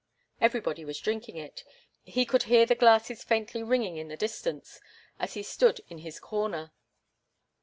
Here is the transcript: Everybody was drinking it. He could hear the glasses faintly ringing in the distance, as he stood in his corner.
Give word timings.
Everybody 0.41 0.83
was 0.83 0.99
drinking 0.99 1.37
it. 1.37 1.63
He 2.01 2.25
could 2.25 2.41
hear 2.49 2.65
the 2.65 2.73
glasses 2.73 3.23
faintly 3.23 3.61
ringing 3.61 3.97
in 3.97 4.07
the 4.07 4.17
distance, 4.17 4.79
as 5.19 5.35
he 5.35 5.43
stood 5.43 5.79
in 5.89 5.99
his 5.99 6.19
corner. 6.19 6.73